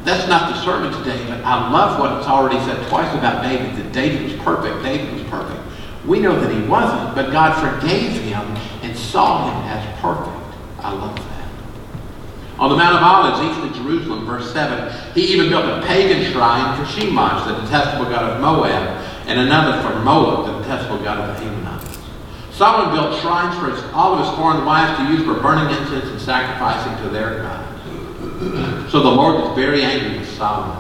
That's 0.05 0.27
not 0.29 0.51
the 0.51 0.63
sermon 0.65 0.91
today, 1.05 1.23
but 1.29 1.45
I 1.45 1.71
love 1.71 2.01
what 2.01 2.17
it's 2.19 2.27
already 2.27 2.59
said 2.61 2.89
twice 2.89 3.13
about 3.15 3.43
David, 3.43 3.77
that 3.77 3.93
David 3.93 4.23
was 4.25 4.33
perfect. 4.41 4.83
David 4.83 5.13
was 5.13 5.23
perfect. 5.25 5.61
We 6.07 6.21
know 6.21 6.41
that 6.41 6.51
he 6.51 6.63
wasn't, 6.67 7.15
but 7.15 7.31
God 7.31 7.53
forgave 7.61 8.13
him 8.23 8.41
and 8.83 8.97
saw 8.97 9.51
him 9.51 9.69
as 9.69 10.01
perfect. 10.01 10.57
I 10.83 10.93
love 10.93 11.15
that. 11.17 11.49
On 12.59 12.71
the 12.71 12.77
Mount 12.77 12.97
of 12.97 13.03
Olives, 13.03 13.41
east 13.41 13.79
of 13.79 13.85
Jerusalem, 13.85 14.25
verse 14.25 14.51
7, 14.55 15.13
he 15.15 15.23
even 15.35 15.51
built 15.51 15.67
a 15.67 15.87
pagan 15.87 16.33
shrine 16.33 16.77
for 16.77 16.91
Chemosh, 16.91 17.47
the 17.47 17.61
detestable 17.61 18.07
god 18.07 18.31
of 18.31 18.41
Moab, 18.41 19.03
and 19.27 19.39
another 19.39 19.83
for 19.83 19.99
Moloch, 20.01 20.47
the 20.47 20.59
detestable 20.61 21.03
god 21.03 21.19
of 21.19 21.37
Ammonites. 21.37 21.60
Solomon 22.61 22.95
built 22.95 23.21
shrines 23.23 23.59
for 23.59 23.71
his, 23.71 23.83
all 23.95 24.13
of 24.13 24.27
his 24.27 24.37
foreign 24.37 24.67
wives 24.67 24.99
to 24.99 25.05
use 25.13 25.25
for 25.25 25.41
burning 25.41 25.75
incense 25.79 26.05
and 26.11 26.21
sacrificing 26.21 27.03
to 27.05 27.09
their 27.09 27.43
gods. 27.43 28.93
So 28.93 29.01
the 29.01 29.11
Lord 29.11 29.37
was 29.43 29.57
very 29.57 29.83
angry 29.83 30.19
with 30.19 30.29
Solomon. 30.37 30.77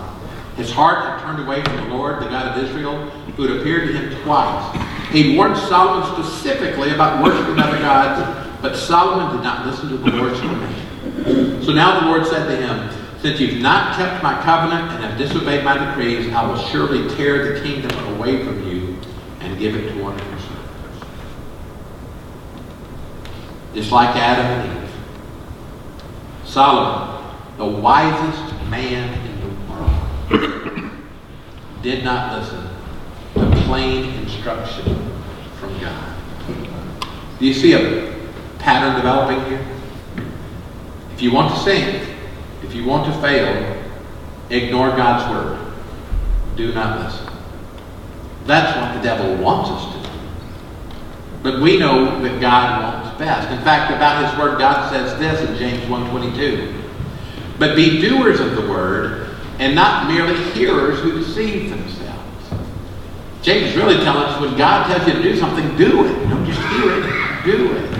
His 0.56 0.70
heart 0.70 1.04
had 1.06 1.20
turned 1.22 1.40
away 1.40 1.62
from 1.64 1.76
the 1.76 1.94
Lord, 1.94 2.22
the 2.22 2.28
God 2.28 2.58
of 2.58 2.64
Israel, 2.64 2.96
who 3.36 3.48
had 3.48 3.60
appeared 3.60 3.88
to 3.88 3.94
him 3.94 4.22
twice 4.24 4.90
he 5.10 5.36
warned 5.36 5.56
Solomon 5.56 6.08
specifically 6.14 6.90
about 6.90 7.22
worshiping 7.22 7.58
other 7.58 7.78
gods, 7.78 8.60
but 8.62 8.76
Solomon 8.76 9.34
did 9.34 9.42
not 9.42 9.66
listen 9.66 9.88
to 9.88 9.96
the 9.96 10.08
Lord's 10.08 10.38
command. 10.38 11.64
So 11.64 11.72
now 11.72 11.98
the 11.98 12.06
Lord 12.06 12.26
said 12.26 12.46
to 12.46 12.56
him, 12.56 12.90
Since 13.20 13.40
you've 13.40 13.60
not 13.60 13.96
kept 13.96 14.22
my 14.22 14.40
covenant 14.42 14.92
and 14.92 15.04
have 15.04 15.18
disobeyed 15.18 15.64
my 15.64 15.76
decrees, 15.76 16.32
I 16.32 16.46
will 16.46 16.58
surely 16.58 17.12
tear 17.16 17.54
the 17.54 17.60
kingdom 17.60 17.90
away 18.14 18.44
from 18.44 18.64
you 18.68 18.98
and 19.40 19.58
give 19.58 19.74
it 19.74 19.92
to 19.92 20.00
one 20.00 20.14
of 20.14 20.20
your 20.20 20.38
servants. 20.38 21.06
Just 23.74 23.92
like 23.92 24.14
Adam 24.16 24.46
and 24.46 24.84
Eve. 24.84 24.90
Solomon, 26.44 27.24
the 27.56 27.66
wisest 27.66 28.54
man 28.68 29.12
in 29.26 29.40
the 29.40 29.48
world, 29.72 30.92
did 31.82 32.04
not 32.04 32.38
listen 32.38 32.68
to 33.34 33.50
plain 33.62 34.14
instruction 34.20 34.84
from 35.58 35.78
God. 35.80 36.16
Do 37.38 37.46
you 37.46 37.54
see 37.54 37.72
a 37.74 38.12
pattern 38.58 38.96
developing 38.96 39.44
here? 39.48 39.64
If 41.14 41.22
you 41.22 41.32
want 41.32 41.54
to 41.54 41.60
sink, 41.60 42.10
If 42.62 42.76
you 42.76 42.84
want 42.84 43.12
to 43.12 43.20
fail, 43.20 43.82
ignore 44.50 44.90
God's 44.90 45.28
word. 45.32 45.58
Do 46.56 46.72
not 46.72 47.00
listen. 47.00 47.26
That's 48.46 48.76
what 48.76 48.94
the 48.94 49.02
devil 49.02 49.42
wants 49.42 49.70
us 49.70 49.92
to 49.92 50.08
do. 50.08 50.14
But 51.42 51.60
we 51.60 51.78
know 51.78 52.20
that 52.20 52.40
God 52.40 52.82
wants 52.82 52.99
best. 53.20 53.50
In 53.50 53.62
fact, 53.62 53.92
about 53.92 54.28
his 54.28 54.36
word, 54.40 54.58
God 54.58 54.90
says 54.90 55.16
this 55.20 55.48
in 55.48 55.56
James 55.56 55.84
1.22. 55.84 56.82
But 57.58 57.76
be 57.76 58.00
doers 58.00 58.40
of 58.40 58.56
the 58.56 58.62
word, 58.62 59.36
and 59.58 59.74
not 59.74 60.08
merely 60.08 60.34
hearers 60.52 60.98
who 61.00 61.18
deceive 61.18 61.68
themselves. 61.70 62.50
James 63.42 63.76
really 63.76 64.02
telling 64.02 64.24
us 64.24 64.40
when 64.40 64.56
God 64.56 64.86
tells 64.86 65.06
you 65.06 65.12
to 65.12 65.22
do 65.22 65.36
something, 65.36 65.76
do 65.76 66.06
it. 66.06 66.28
Don't 66.28 66.46
just 66.46 66.60
hear 66.60 66.90
it, 66.90 67.44
do 67.44 67.72
it. 67.76 67.90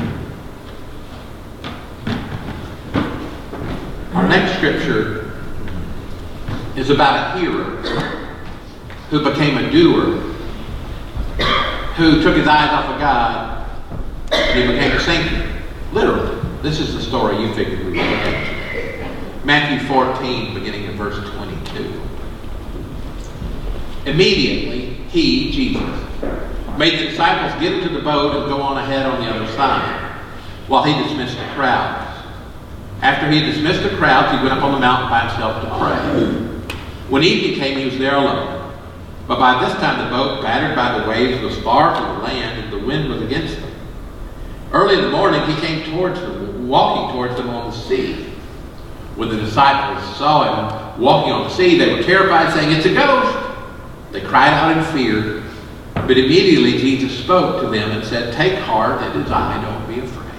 Our 4.14 4.26
next 4.26 4.56
scripture 4.56 5.32
is 6.76 6.88
about 6.90 7.36
a 7.36 7.40
hearer 7.40 7.76
who 9.10 9.22
became 9.22 9.58
a 9.58 9.70
doer, 9.70 10.16
who 11.96 12.22
took 12.22 12.36
his 12.36 12.46
eyes 12.46 12.70
off 12.70 12.86
of 12.86 12.98
God, 12.98 13.59
and 14.32 14.58
he 14.58 14.66
became 14.66 14.92
a 14.92 15.00
saint. 15.00 15.62
Literally. 15.92 16.40
This 16.62 16.78
is 16.78 16.94
the 16.94 17.00
story 17.00 17.38
you 17.38 17.54
figured 17.54 17.86
we 17.86 17.92
look 17.94 18.04
at. 18.04 19.44
Matthew 19.46 19.88
14, 19.88 20.52
beginning 20.52 20.84
in 20.84 20.92
verse 20.92 21.16
22. 21.30 22.00
Immediately, 24.04 24.94
he, 25.08 25.50
Jesus, 25.50 25.80
made 26.76 26.98
the 26.98 27.08
disciples 27.10 27.58
get 27.62 27.72
into 27.72 27.88
the 27.88 28.02
boat 28.02 28.36
and 28.36 28.48
go 28.48 28.60
on 28.60 28.76
ahead 28.76 29.06
on 29.06 29.20
the 29.20 29.30
other 29.30 29.50
side, 29.54 30.20
while 30.68 30.82
he 30.82 30.92
dismissed 31.02 31.38
the 31.38 31.46
crowds. 31.54 32.06
After 33.00 33.30
he 33.30 33.40
dismissed 33.40 33.82
the 33.82 33.96
crowds, 33.96 34.36
he 34.36 34.46
went 34.46 34.58
up 34.58 34.62
on 34.62 34.72
the 34.72 34.80
mountain 34.80 35.08
by 35.08 35.28
himself 35.28 35.62
to 35.62 35.68
pray. 35.78 36.76
When 37.08 37.24
evening 37.24 37.58
came, 37.58 37.78
he 37.78 37.86
was 37.86 37.98
there 37.98 38.16
alone. 38.16 38.74
But 39.26 39.38
by 39.38 39.64
this 39.64 39.74
time 39.78 40.04
the 40.04 40.10
boat, 40.14 40.42
battered 40.42 40.76
by 40.76 40.98
the 40.98 41.08
waves, 41.08 41.42
was 41.42 41.56
far 41.60 41.96
from 41.96 42.18
the 42.18 42.24
land, 42.24 42.60
and 42.62 42.72
the 42.72 42.86
wind 42.86 43.08
was 43.08 43.22
against 43.22 43.58
them. 43.58 43.69
Early 44.72 44.96
in 44.96 45.02
the 45.02 45.10
morning 45.10 45.44
he 45.46 45.60
came 45.60 45.90
towards 45.92 46.20
them, 46.20 46.68
walking 46.68 47.14
towards 47.14 47.36
them 47.36 47.50
on 47.50 47.70
the 47.70 47.76
sea. 47.76 48.26
When 49.16 49.28
the 49.28 49.36
disciples 49.36 50.16
saw 50.16 50.94
him 50.94 51.00
walking 51.00 51.32
on 51.32 51.44
the 51.44 51.50
sea, 51.50 51.76
they 51.76 51.92
were 51.92 52.02
terrified, 52.02 52.52
saying, 52.54 52.70
It's 52.76 52.86
a 52.86 52.94
ghost! 52.94 53.36
They 54.12 54.20
cried 54.20 54.52
out 54.52 54.76
in 54.76 54.84
fear. 54.94 55.42
But 55.94 56.16
immediately 56.18 56.78
Jesus 56.78 57.18
spoke 57.18 57.60
to 57.62 57.68
them 57.68 57.90
and 57.90 58.04
said, 58.04 58.32
Take 58.34 58.58
heart, 58.60 59.02
it 59.02 59.16
is 59.16 59.30
I, 59.30 59.60
don't 59.62 59.94
be 59.94 60.00
afraid. 60.00 60.34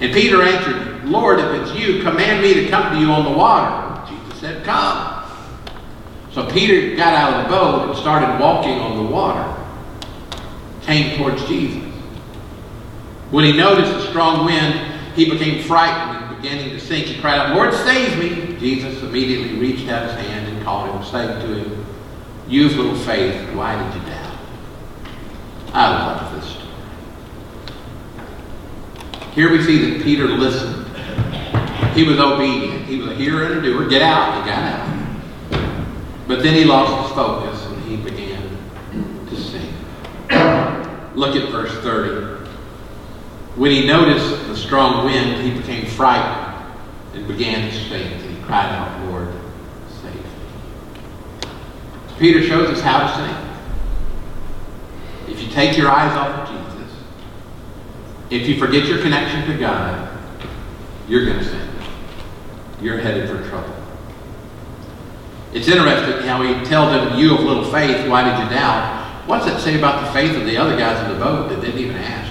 And 0.00 0.12
Peter 0.12 0.42
answered, 0.42 1.04
Lord, 1.06 1.40
if 1.40 1.46
it's 1.62 1.78
you, 1.78 2.02
command 2.02 2.42
me 2.42 2.54
to 2.54 2.68
come 2.68 2.94
to 2.94 3.00
you 3.00 3.10
on 3.10 3.24
the 3.24 3.36
water. 3.38 4.06
Jesus 4.08 4.40
said, 4.40 4.64
Come. 4.64 5.24
So 6.32 6.50
Peter 6.50 6.94
got 6.96 7.14
out 7.14 7.32
of 7.34 7.44
the 7.44 7.48
boat 7.48 7.88
and 7.88 7.98
started 7.98 8.38
walking 8.38 8.78
on 8.78 9.04
the 9.04 9.10
water, 9.10 9.56
came 10.82 11.16
towards 11.16 11.42
Jesus. 11.46 11.82
When 13.30 13.44
he 13.44 13.52
noticed 13.52 13.92
the 13.92 14.08
strong 14.08 14.44
wind, 14.44 14.92
he 15.16 15.28
became 15.28 15.64
frightened 15.64 16.24
and 16.24 16.36
beginning 16.36 16.70
to 16.70 16.80
sink. 16.80 17.06
He 17.06 17.20
cried 17.20 17.38
out, 17.38 17.56
Lord, 17.56 17.74
save 17.74 18.18
me. 18.18 18.56
Jesus 18.58 19.02
immediately 19.02 19.58
reached 19.58 19.88
out 19.88 20.08
his 20.08 20.26
hand 20.26 20.48
and 20.48 20.62
called 20.62 20.94
him, 20.94 21.04
saying 21.04 21.40
to 21.40 21.54
him, 21.54 21.86
You 22.46 22.66
of 22.66 22.76
little 22.76 22.96
faith, 22.96 23.52
why 23.54 23.74
did 23.82 24.00
you 24.00 24.08
doubt? 24.08 24.38
I 25.72 25.90
love 25.90 26.34
this 26.34 26.50
story. 26.50 26.66
Here 29.34 29.50
we 29.50 29.62
see 29.62 29.90
that 29.90 30.02
Peter 30.04 30.28
listened. 30.28 30.86
He 31.94 32.04
was 32.04 32.18
obedient. 32.18 32.84
He 32.86 32.98
was 32.98 33.08
a 33.08 33.14
hearer 33.14 33.44
and 33.44 33.58
a 33.58 33.62
doer. 33.62 33.88
Get 33.88 34.02
out. 34.02 34.42
He 34.42 34.50
got 34.50 34.62
out. 34.62 34.96
But 36.28 36.42
then 36.42 36.54
he 36.54 36.64
lost 36.64 37.08
his 37.08 37.16
focus 37.16 37.64
and 37.66 37.82
he 37.84 37.96
began 37.96 38.42
to 39.28 39.36
sink. 39.36 39.72
Look 41.16 41.36
at 41.36 41.50
verse 41.50 41.72
30. 41.82 42.35
When 43.56 43.70
he 43.70 43.86
noticed 43.86 44.48
the 44.48 44.56
strong 44.56 45.06
wind, 45.06 45.42
he 45.42 45.58
became 45.58 45.86
frightened 45.86 46.66
and 47.14 47.26
began 47.26 47.70
to 47.70 47.74
sink. 47.74 48.12
And 48.12 48.36
he 48.36 48.42
cried 48.42 48.70
out, 48.70 49.06
Lord, 49.06 49.28
save 50.02 50.14
me. 50.14 50.20
Peter 52.18 52.42
shows 52.42 52.68
us 52.68 52.82
how 52.82 53.00
to 53.00 53.08
sing. 53.14 53.34
If 55.34 55.42
you 55.42 55.48
take 55.48 55.76
your 55.76 55.90
eyes 55.90 56.14
off 56.16 56.48
of 56.48 56.54
Jesus, 56.54 56.92
if 58.28 58.46
you 58.46 58.58
forget 58.58 58.86
your 58.86 59.00
connection 59.00 59.46
to 59.50 59.58
God, 59.58 60.18
you're 61.08 61.24
going 61.24 61.38
to 61.38 61.44
sink. 61.44 61.70
You're 62.82 62.98
headed 62.98 63.28
for 63.28 63.48
trouble. 63.48 63.74
It's 65.54 65.68
interesting 65.68 66.26
how 66.26 66.42
he 66.42 66.52
tells 66.66 66.90
them, 66.90 67.18
You 67.18 67.34
of 67.34 67.40
little 67.40 67.64
faith, 67.64 68.06
why 68.06 68.24
did 68.24 68.44
you 68.44 68.50
doubt? 68.50 69.26
What's 69.26 69.46
that 69.46 69.62
say 69.62 69.78
about 69.78 70.04
the 70.04 70.12
faith 70.12 70.36
of 70.36 70.44
the 70.44 70.58
other 70.58 70.76
guys 70.76 71.02
in 71.04 71.18
the 71.18 71.24
boat 71.24 71.48
that 71.48 71.62
didn't 71.62 71.80
even 71.80 71.96
ask? 71.96 72.25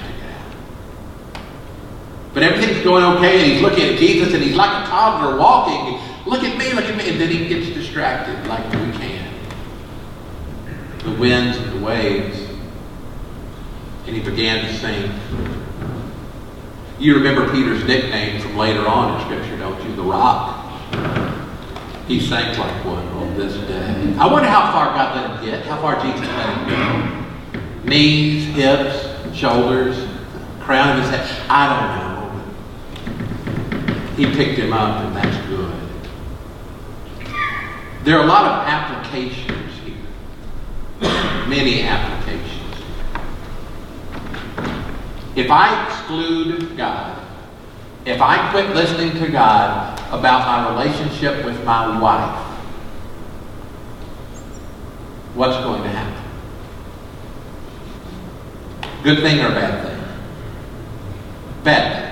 But 2.36 2.44
everything's 2.44 2.84
going 2.84 3.04
okay, 3.16 3.42
and 3.42 3.52
he's 3.54 3.62
looking 3.62 3.86
at 3.86 3.98
Jesus, 3.98 4.34
and 4.34 4.44
he's 4.44 4.58
like 4.58 4.70
a 4.70 4.88
toddler 4.90 5.40
walking. 5.40 5.98
Look 6.26 6.44
at 6.44 6.58
me, 6.58 6.74
look 6.74 6.84
at 6.84 6.98
me. 6.98 7.10
And 7.10 7.20
then 7.20 7.30
he 7.30 7.48
gets 7.48 7.74
distracted 7.74 8.46
like 8.48 8.62
we 8.74 8.92
can. 9.00 9.34
The 11.06 11.12
winds 11.12 11.58
and 11.58 11.80
the 11.80 11.86
waves. 11.86 12.38
And 14.06 14.18
he 14.18 14.22
began 14.22 14.66
to 14.66 14.74
sing. 14.80 15.14
You 17.00 17.16
remember 17.16 17.50
Peter's 17.54 17.86
nickname 17.86 18.42
from 18.42 18.58
later 18.58 18.86
on 18.86 19.18
in 19.18 19.26
Scripture, 19.26 19.58
don't 19.58 19.82
you? 19.88 19.96
The 19.96 20.04
Rock. 20.04 20.62
He 22.10 22.20
sank 22.20 22.58
like 22.58 22.84
one 22.84 23.08
on 23.08 23.38
this 23.38 23.54
day. 23.68 24.14
I 24.20 24.28
wonder 24.28 24.50
how 24.50 24.74
far 24.74 24.88
God 24.88 25.16
let 25.16 25.40
him 25.40 25.46
get, 25.46 25.66
how 25.66 25.80
far 25.80 26.02
Jesus 26.02 26.28
let 26.28 26.58
him 26.58 26.70
go. 26.70 27.90
Knees, 27.90 28.46
hips, 28.48 29.08
shoulders, 29.34 30.06
crown 30.60 30.98
of 30.98 31.04
his 31.06 31.12
head. 31.12 31.46
I 31.50 31.70
don't 31.70 31.98
know. 31.98 32.05
He 34.16 34.26
picked 34.26 34.58
him 34.58 34.72
up, 34.72 35.04
and 35.04 35.16
that's 35.16 35.48
good. 35.48 35.86
There 38.04 38.18
are 38.18 38.24
a 38.24 38.28
lot 38.28 38.46
of 38.46 38.68
applications 38.68 39.74
here. 39.84 39.96
Many 41.48 41.82
applications. 41.82 42.82
If 45.36 45.52
I 45.52 45.88
exclude 45.88 46.78
God, 46.78 47.22
if 48.06 48.22
I 48.22 48.52
quit 48.52 48.70
listening 48.76 49.12
to 49.22 49.28
God 49.30 50.00
about 50.14 50.46
my 50.46 50.70
relationship 50.72 51.44
with 51.44 51.62
my 51.66 52.00
wife, 52.00 52.38
what's 55.34 55.58
going 55.58 55.84
to 55.84 55.90
happen? 55.90 56.24
Good 59.04 59.20
thing 59.20 59.40
or 59.42 59.50
bad 59.50 59.86
thing? 59.86 60.04
Bad 61.64 61.96
thing. 61.96 62.05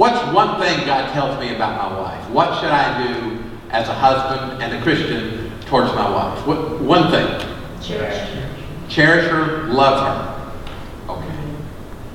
What's 0.00 0.32
one 0.32 0.58
thing 0.58 0.86
God 0.86 1.12
tells 1.12 1.38
me 1.38 1.54
about 1.54 1.92
my 1.92 2.00
wife? 2.00 2.30
What 2.30 2.58
should 2.58 2.70
I 2.70 3.06
do 3.06 3.38
as 3.68 3.86
a 3.86 3.92
husband 3.92 4.62
and 4.62 4.72
a 4.72 4.82
Christian 4.82 5.52
towards 5.66 5.92
my 5.92 6.08
wife? 6.10 6.46
What, 6.46 6.80
one 6.80 7.10
thing. 7.10 7.26
Cherish 7.82 8.16
her. 8.16 8.50
Cherish 8.88 9.30
her, 9.30 9.66
love 9.66 10.00
her. 11.06 11.12
Okay. 11.12 11.38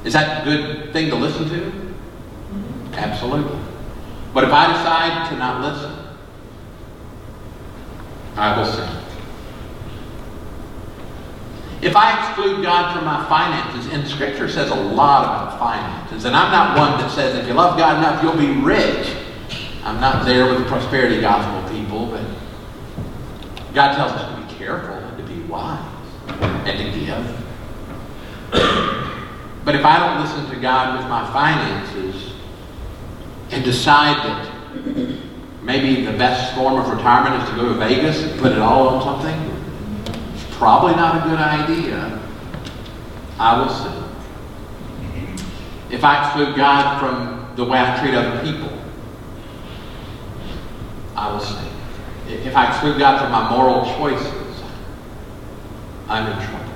Is 0.03 0.13
that 0.13 0.41
a 0.41 0.45
good 0.45 0.93
thing 0.93 1.11
to 1.11 1.15
listen 1.15 1.47
to? 1.47 1.55
Mm-hmm. 1.59 2.93
Absolutely. 2.95 3.59
But 4.33 4.45
if 4.45 4.49
I 4.51 4.65
decide 4.65 5.29
to 5.29 5.37
not 5.37 5.61
listen, 5.61 6.07
I 8.35 8.57
will 8.57 8.65
sin. 8.65 8.89
If 11.83 11.95
I 11.95 12.29
exclude 12.29 12.63
God 12.63 12.95
from 12.95 13.05
my 13.05 13.29
finances, 13.29 13.93
and 13.93 14.07
Scripture 14.07 14.49
says 14.49 14.71
a 14.71 14.75
lot 14.75 15.25
about 15.25 15.44
finances, 15.59 16.25
and 16.25 16.35
I'm 16.35 16.51
not 16.51 16.77
one 16.77 16.99
that 16.99 17.11
says 17.11 17.35
if 17.35 17.47
you 17.47 17.53
love 17.53 17.77
God 17.77 17.97
enough, 17.97 18.21
you'll 18.23 18.37
be 18.37 18.61
rich. 18.61 19.15
I'm 19.83 19.99
not 20.01 20.25
there 20.25 20.47
with 20.47 20.59
the 20.59 20.65
prosperity 20.65 21.21
gospel 21.21 21.61
people, 21.75 22.07
but 22.07 22.23
God 23.73 23.95
tells 23.95 24.11
us 24.13 24.35
to 24.35 24.41
be 24.41 24.57
careful 24.57 24.95
and 24.95 25.17
to 25.17 25.23
be 25.33 25.41
wise 25.43 25.85
and 26.65 26.93
to 26.93 26.99
give. 26.99 27.45
But 29.63 29.75
if 29.75 29.83
I 29.83 29.97
don't 29.99 30.21
listen 30.23 30.49
to 30.55 30.61
God 30.61 30.97
with 30.97 31.07
my 31.09 31.31
finances 31.33 32.33
and 33.51 33.63
decide 33.63 34.17
that 34.17 34.51
maybe 35.61 36.05
the 36.05 36.13
best 36.13 36.53
form 36.55 36.79
of 36.79 36.87
retirement 36.89 37.41
is 37.43 37.49
to 37.49 37.55
go 37.55 37.69
to 37.69 37.73
Vegas 37.75 38.23
and 38.23 38.39
put 38.39 38.51
it 38.51 38.59
all 38.59 38.89
on 38.89 39.01
something, 39.03 39.51
it's 40.33 40.45
probably 40.55 40.95
not 40.95 41.25
a 41.25 41.29
good 41.29 41.39
idea. 41.39 42.21
I 43.39 43.59
will 43.59 43.69
sin. 43.69 44.04
If 45.89 46.03
I 46.03 46.25
exclude 46.25 46.55
God 46.55 46.99
from 46.99 47.55
the 47.55 47.63
way 47.63 47.79
I 47.79 47.99
treat 47.99 48.13
other 48.13 48.43
people, 48.43 48.71
I 51.15 51.31
will 51.31 51.39
sin. 51.39 51.71
If 52.27 52.55
I 52.55 52.69
exclude 52.69 52.97
God 52.97 53.21
from 53.21 53.31
my 53.31 53.49
moral 53.49 53.85
choices, 53.97 54.61
I'm 56.07 56.31
in 56.31 56.47
trouble. 56.47 56.73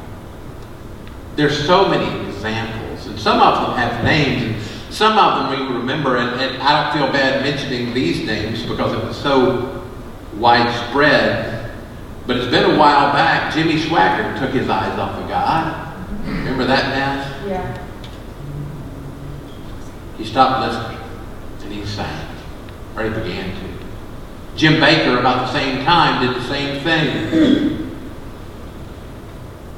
There's 1.35 1.65
so 1.65 1.87
many 1.87 2.27
examples, 2.29 3.07
and 3.07 3.19
some 3.19 3.41
of 3.41 3.67
them 3.67 3.77
have 3.77 4.03
names. 4.03 4.43
and 4.43 4.93
Some 4.93 5.17
of 5.17 5.51
them 5.51 5.67
we 5.69 5.75
remember, 5.75 6.17
and, 6.17 6.39
and 6.39 6.61
I 6.61 6.83
don't 6.83 7.01
feel 7.01 7.11
bad 7.11 7.43
mentioning 7.43 7.93
these 7.93 8.25
names 8.25 8.63
because 8.63 8.93
it 8.93 9.03
was 9.03 9.17
so 9.17 9.83
widespread. 10.37 11.71
But 12.27 12.37
it's 12.37 12.51
been 12.51 12.75
a 12.75 12.77
while 12.77 13.11
back. 13.11 13.53
Jimmy 13.53 13.75
Swaggart 13.79 14.39
took 14.39 14.51
his 14.51 14.69
eyes 14.69 14.97
off 14.99 15.17
of 15.19 15.27
God. 15.27 15.97
Remember 16.25 16.65
that 16.65 16.89
now? 16.95 17.47
Yeah. 17.47 17.88
He 20.19 20.25
stopped 20.25 20.67
listening 20.67 20.99
and 21.63 21.73
he 21.73 21.85
sang, 21.85 22.27
or 22.95 23.03
he 23.03 23.09
began 23.09 23.49
to. 23.55 23.69
Jim 24.57 24.73
Bakker, 24.73 25.17
about 25.17 25.47
the 25.47 25.53
same 25.53 25.85
time, 25.85 26.27
did 26.27 26.35
the 26.35 26.45
same 26.45 26.83
thing 26.83 27.93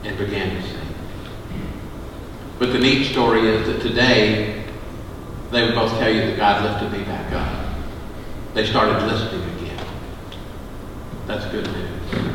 and 0.03 0.17
began 0.17 0.55
to 0.55 0.67
sing. 0.67 0.79
But 2.57 2.73
the 2.73 2.79
neat 2.79 3.11
story 3.11 3.47
is 3.47 3.67
that 3.67 3.81
today, 3.81 4.65
they 5.51 5.63
would 5.63 5.75
both 5.75 5.91
tell 5.99 6.11
you 6.11 6.21
that 6.21 6.37
God 6.37 6.63
lifted 6.63 6.97
me 6.97 7.05
back 7.05 7.31
up. 7.33 7.75
They 8.55 8.65
started 8.65 9.05
listening 9.05 9.43
again. 9.57 9.85
That's 11.27 11.45
good 11.51 11.67
news. 11.67 12.33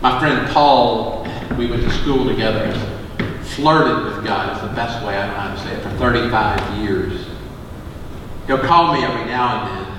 My 0.00 0.20
friend 0.20 0.48
Paul, 0.50 1.26
we 1.58 1.66
went 1.66 1.82
to 1.82 1.90
school 1.90 2.24
together, 2.24 2.95
flirted 3.56 4.04
with 4.04 4.24
God 4.24 4.54
is 4.54 4.62
the 4.62 4.74
best 4.74 5.04
way 5.04 5.16
I 5.16 5.26
know 5.26 5.34
how 5.34 5.54
to 5.54 5.60
say 5.60 5.72
it, 5.72 5.82
for 5.82 5.90
35 5.98 6.78
years. 6.78 7.26
He'll 8.46 8.58
call 8.58 8.94
me 8.94 9.02
every 9.02 9.24
now 9.24 9.66
and 9.66 9.86
then, 9.86 9.98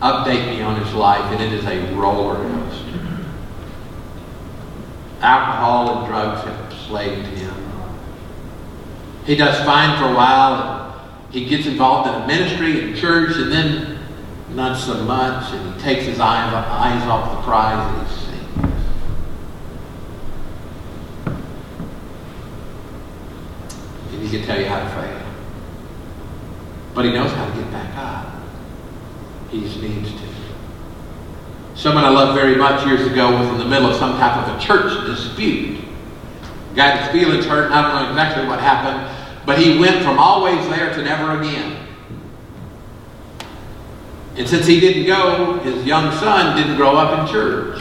update 0.00 0.54
me 0.54 0.62
on 0.62 0.80
his 0.80 0.94
life, 0.94 1.24
and 1.32 1.42
it 1.42 1.52
is 1.52 1.64
a 1.64 1.94
roller 1.94 2.36
coaster. 2.36 3.00
Alcohol 5.20 5.98
and 5.98 6.06
drugs 6.06 6.44
have 6.44 6.70
plagued 6.70 7.26
him. 7.26 7.54
He 9.24 9.36
does 9.36 9.64
fine 9.64 9.98
for 9.98 10.12
a 10.12 10.14
while, 10.14 10.92
and 11.24 11.34
he 11.34 11.46
gets 11.46 11.66
involved 11.66 12.08
in 12.08 12.22
a 12.22 12.26
ministry 12.26 12.82
and 12.82 12.96
church, 12.96 13.36
and 13.36 13.50
then 13.50 13.98
not 14.50 14.78
so 14.78 15.02
much, 15.02 15.52
and 15.52 15.74
he 15.74 15.80
takes 15.80 16.04
his 16.04 16.20
eyes, 16.20 16.52
eyes 16.52 17.02
off 17.08 17.36
the 17.36 17.42
prize 17.42 17.96
and 17.96 18.06
he 18.06 18.14
sings. 18.14 18.24
And 24.12 24.22
he 24.22 24.23
can 24.38 24.46
tell 24.46 24.60
you 24.60 24.66
how 24.66 24.80
to 24.80 24.88
fail. 24.90 25.20
But 26.94 27.04
he 27.04 27.12
knows 27.12 27.32
how 27.32 27.46
to 27.46 27.52
get 27.52 27.70
back 27.70 27.96
up. 27.96 28.34
He 29.50 29.60
just 29.60 29.80
needs 29.80 30.10
to. 30.12 30.24
Someone 31.74 32.04
I 32.04 32.08
loved 32.08 32.38
very 32.38 32.56
much 32.56 32.86
years 32.86 33.06
ago 33.06 33.36
was 33.36 33.48
in 33.48 33.58
the 33.58 33.64
middle 33.64 33.90
of 33.90 33.96
some 33.96 34.16
type 34.16 34.46
of 34.46 34.56
a 34.56 34.60
church 34.60 35.06
dispute. 35.06 35.84
Got 36.74 37.00
his 37.00 37.08
feelings 37.10 37.44
hurt, 37.44 37.70
I 37.70 37.82
don't 37.82 38.02
know 38.02 38.10
exactly 38.10 38.46
what 38.46 38.60
happened, 38.60 39.44
but 39.44 39.58
he 39.58 39.78
went 39.78 40.02
from 40.02 40.18
always 40.18 40.66
there 40.68 40.94
to 40.94 41.02
never 41.02 41.40
again. 41.40 41.86
And 44.36 44.48
since 44.48 44.66
he 44.66 44.80
didn't 44.80 45.06
go, 45.06 45.58
his 45.58 45.84
young 45.84 46.12
son 46.18 46.56
didn't 46.56 46.76
grow 46.76 46.96
up 46.96 47.20
in 47.20 47.32
church. 47.32 47.80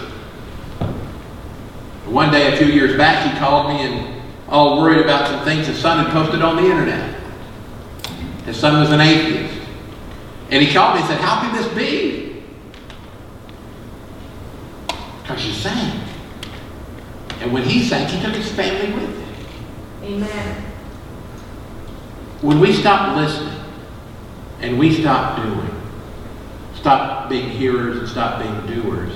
One 2.06 2.32
day, 2.32 2.54
a 2.54 2.58
few 2.58 2.68
years 2.68 2.98
back, 2.98 3.32
he 3.32 3.40
called 3.40 3.70
me 3.70 3.82
and 3.82 4.13
all 4.54 4.80
worried 4.80 5.02
about 5.02 5.28
some 5.28 5.44
things 5.44 5.66
his 5.66 5.80
son 5.80 6.06
had 6.06 6.14
posted 6.14 6.44
on 6.44 6.56
the 6.58 6.62
internet. 6.62 7.20
His 8.46 8.56
son 8.56 8.80
was 8.80 8.92
an 8.92 9.02
atheist. 9.02 9.62
And 10.52 10.62
he 10.62 10.72
called 10.72 10.94
me 10.94 11.02
and 11.02 11.10
said, 11.10 11.20
How 11.20 11.42
can 11.42 11.56
this 11.56 11.68
be? 11.74 12.44
Because 15.24 15.44
you 15.48 15.54
sang. 15.54 16.02
And 17.42 17.52
when 17.52 17.64
he 17.64 17.84
sang, 17.84 18.08
he 18.08 18.22
took 18.22 18.36
his 18.36 18.52
family 18.52 18.94
with 18.94 19.18
him. 19.18 19.36
Amen. 20.04 20.64
When 22.42 22.60
we 22.60 22.74
stop 22.74 23.18
listening 23.18 23.60
and 24.60 24.78
we 24.78 25.02
stop 25.02 25.42
doing, 25.42 25.82
stop 26.76 27.28
being 27.28 27.50
hearers 27.50 27.98
and 27.98 28.08
stop 28.08 28.40
being 28.40 28.82
doers, 28.82 29.14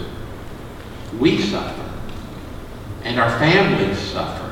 we 1.19 1.39
suffer. 1.41 1.93
And 3.03 3.19
our 3.19 3.37
families 3.37 3.99
suffer. 3.99 4.46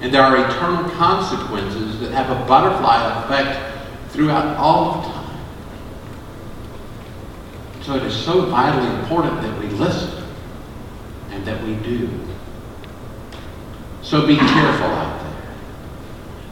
And 0.00 0.12
there 0.12 0.22
are 0.22 0.36
eternal 0.36 0.90
consequences 0.90 2.00
that 2.00 2.12
have 2.12 2.30
a 2.30 2.46
butterfly 2.46 3.24
effect 3.24 4.12
throughout 4.12 4.56
all 4.56 4.94
of 4.94 5.04
time. 5.04 5.24
So 7.82 7.96
it 7.96 8.02
is 8.04 8.14
so 8.14 8.46
vitally 8.46 8.88
important 9.00 9.42
that 9.42 9.58
we 9.60 9.66
listen 9.68 10.24
and 11.30 11.44
that 11.46 11.62
we 11.64 11.74
do. 11.76 12.08
So 14.02 14.26
be 14.26 14.36
careful 14.36 14.86
out 14.86 15.20
there. 15.20 15.34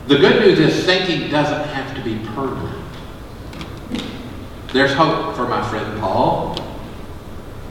The 0.09 0.17
good 0.19 0.43
news 0.43 0.59
is 0.59 0.85
thinking 0.85 1.31
doesn't 1.31 1.69
have 1.69 1.95
to 1.97 2.03
be 2.03 2.19
permanent. 2.35 2.83
There's 4.73 4.93
hope 4.95 5.37
for 5.37 5.47
my 5.47 5.63
friend 5.69 6.01
Paul 6.01 6.57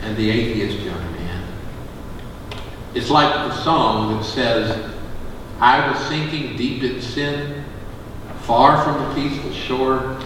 and 0.02 0.16
the 0.16 0.30
atheist 0.30 0.80
young 0.80 1.12
man. 1.14 1.44
It's 2.94 3.10
like 3.10 3.34
the 3.34 3.56
song 3.64 4.18
that 4.18 4.24
says, 4.24 4.92
I 5.62 5.92
was 5.92 6.00
sinking 6.08 6.58
deep 6.58 6.82
in 6.82 7.00
sin, 7.00 7.64
far 8.42 8.84
from 8.84 9.08
the 9.08 9.14
peaceful 9.14 9.54
shore, 9.54 10.20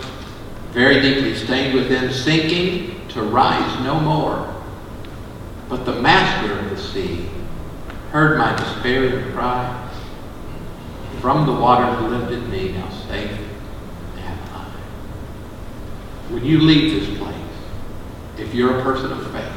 very 0.71 1.01
deeply 1.01 1.35
stained 1.35 1.75
within, 1.75 2.09
sinking 2.13 3.05
to 3.09 3.21
rise 3.21 3.83
no 3.83 3.99
more. 3.99 4.63
But 5.67 5.83
the 5.83 6.01
master 6.01 6.57
of 6.57 6.69
the 6.69 6.77
sea 6.77 7.29
heard 8.11 8.37
my 8.37 8.55
despairing 8.55 9.33
cry. 9.33 9.91
From 11.19 11.45
the 11.45 11.51
waters 11.51 12.01
lifted 12.09 12.47
me, 12.47 12.71
now 12.71 12.89
safe 13.09 13.37
am 14.19 14.39
I. 14.53 14.65
When 16.31 16.45
you 16.45 16.61
leave 16.61 16.97
this 16.97 17.17
place, 17.17 17.35
if 18.37 18.53
you're 18.53 18.79
a 18.79 18.83
person 18.83 19.11
of 19.11 19.31
faith, 19.33 19.51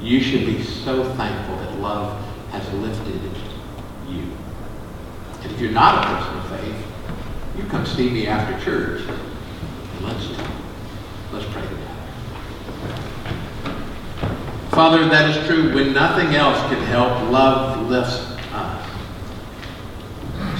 you 0.00 0.22
should 0.22 0.46
be 0.46 0.62
so 0.62 1.04
thankful 1.14 1.56
that 1.56 1.78
love 1.78 2.24
has 2.52 2.72
lifted 2.72 3.20
you. 4.08 4.30
You're 5.62 5.70
not 5.70 6.04
a 6.04 6.08
person 6.08 6.36
of 6.38 6.60
faith, 6.60 6.76
you 7.56 7.62
come 7.70 7.86
see 7.86 8.10
me 8.10 8.26
after 8.26 8.58
church 8.64 9.02
and 9.02 10.04
let's. 10.04 10.28
Let's 11.32 11.46
pray 11.52 11.62
together. 11.62 11.78
Father, 14.70 15.08
that 15.08 15.30
is 15.30 15.46
true. 15.46 15.72
When 15.72 15.92
nothing 15.92 16.34
else 16.34 16.58
can 16.62 16.82
help, 16.86 17.30
love 17.30 17.88
lifts 17.88 18.26
us. 18.52 18.90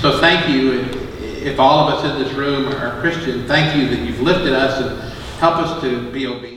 So 0.01 0.21
thank 0.21 0.49
you. 0.49 0.83
If 1.21 1.59
all 1.59 1.88
of 1.88 1.95
us 1.95 2.05
in 2.05 2.23
this 2.23 2.33
room 2.35 2.69
are 2.69 3.01
Christian, 3.01 3.49
thank 3.49 3.77
you 3.77 3.88
that 3.88 4.07
you've 4.07 4.21
lifted 4.21 4.53
us 4.53 4.81
and 4.81 5.12
help 5.41 5.57
us 5.57 5.83
to 5.83 6.11
be 6.12 6.29
obedient. 6.29 6.52